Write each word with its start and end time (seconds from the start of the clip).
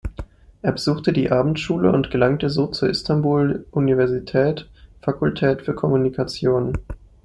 Er 0.63 0.71
besuchte 0.71 1.13
die 1.13 1.29
Abendschule 1.31 1.91
und 1.91 2.09
gelangte 2.09 2.49
so 2.49 2.65
zur 2.65 2.89
Istanbul 2.89 3.67
Universität 3.69 4.67
Fakultät 4.99 5.61
für 5.61 5.75
Kommunikation. 5.75 6.73